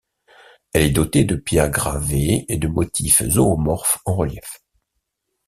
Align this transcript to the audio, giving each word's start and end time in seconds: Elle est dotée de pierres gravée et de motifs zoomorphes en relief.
Elle 0.73 0.81
est 0.81 0.89
dotée 0.89 1.25
de 1.25 1.35
pierres 1.35 1.69
gravée 1.69 2.45
et 2.51 2.57
de 2.57 2.67
motifs 2.67 3.21
zoomorphes 3.21 3.99
en 4.05 4.15
relief. 4.15 4.63